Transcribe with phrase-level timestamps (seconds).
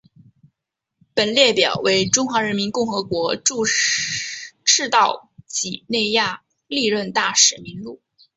[1.13, 3.65] 本列表为中华人民共和国驻
[4.65, 8.01] 赤道几内亚历任大使名录。